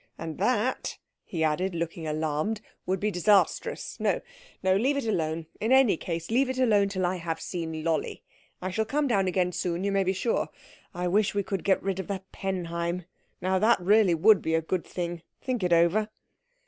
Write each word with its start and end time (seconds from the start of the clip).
And 0.17 0.39
that," 0.39 0.97
he 1.23 1.43
added, 1.43 1.75
looking 1.75 2.07
alarmed, 2.07 2.59
"would 2.87 2.99
be 2.99 3.11
disastrous. 3.11 3.99
No, 3.99 4.19
no, 4.63 4.75
leave 4.75 4.97
it 4.97 5.05
alone. 5.05 5.45
In 5.59 5.71
any 5.71 5.95
case 5.95 6.31
leave 6.31 6.49
it 6.49 6.57
alone 6.57 6.89
till 6.89 7.05
I 7.05 7.17
have 7.17 7.39
seen 7.39 7.83
Lolli. 7.83 8.23
I 8.63 8.71
shall 8.71 8.85
come 8.85 9.07
down 9.07 9.25
soon 9.51 9.73
again, 9.75 9.83
you 9.83 9.91
may 9.91 10.03
be 10.03 10.11
sure. 10.13 10.49
I 10.91 11.07
wish 11.07 11.35
we 11.35 11.43
could 11.43 11.63
get 11.63 11.83
rid 11.83 11.99
of 11.99 12.07
the 12.07 12.23
Penheim. 12.31 13.05
Now 13.43 13.59
that 13.59 13.79
really 13.79 14.15
would 14.15 14.41
be 14.41 14.55
a 14.55 14.61
good 14.63 14.85
thing. 14.85 15.21
Think 15.39 15.61
it 15.61 15.71
over." 15.71 16.09